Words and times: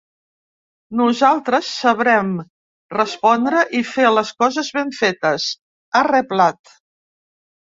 Nosaltres 1.01 1.67
sabrem 1.81 2.31
respondre 2.95 3.67
i 3.81 3.83
fer 3.91 4.09
les 4.15 4.33
coses 4.41 4.73
ben 4.79 4.95
fetes, 5.03 5.47
ha 5.93 6.03
reblat. 6.11 6.75